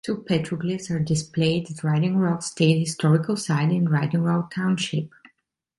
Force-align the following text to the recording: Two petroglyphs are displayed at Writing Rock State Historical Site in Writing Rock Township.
Two 0.03 0.17
petroglyphs 0.27 0.89
are 0.89 0.97
displayed 0.97 1.69
at 1.69 1.83
Writing 1.83 2.17
Rock 2.17 2.41
State 2.41 2.79
Historical 2.79 3.37
Site 3.37 3.71
in 3.71 3.87
Writing 3.87 4.23
Rock 4.23 4.51
Township. 4.51 5.13